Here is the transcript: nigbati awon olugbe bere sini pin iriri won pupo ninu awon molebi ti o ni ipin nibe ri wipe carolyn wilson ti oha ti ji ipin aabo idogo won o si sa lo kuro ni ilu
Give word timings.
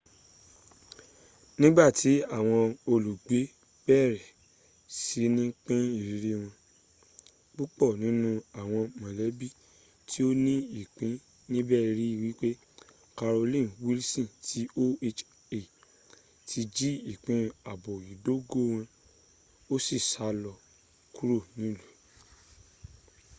nigbati 1.59 2.11
awon 2.37 2.65
olugbe 2.93 3.39
bere 3.85 4.21
sini 5.01 5.43
pin 5.63 5.81
iriri 5.99 6.31
won 6.41 6.47
pupo 7.55 7.85
ninu 8.01 8.31
awon 8.61 8.85
molebi 9.01 9.47
ti 10.09 10.19
o 10.27 10.29
ni 10.45 10.55
ipin 10.81 11.13
nibe 11.51 11.77
ri 11.97 12.07
wipe 12.21 12.49
carolyn 13.17 13.67
wilson 13.85 14.27
ti 14.45 14.61
oha 14.83 15.09
ti 16.47 16.61
ji 16.75 16.91
ipin 17.13 17.41
aabo 17.71 17.93
idogo 18.13 18.57
won 18.71 18.85
o 19.73 19.75
si 19.85 19.97
sa 20.09 20.25
lo 20.41 20.53
kuro 21.15 21.37
ni 21.57 21.67
ilu 21.73 21.87